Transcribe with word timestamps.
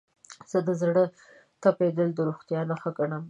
زه 0.51 0.59
د 0.67 0.69
زړه 0.81 1.03
تپیدل 1.63 2.07
د 2.15 2.19
روغتیا 2.29 2.61
نښه 2.69 2.89
ګڼم. 2.97 3.19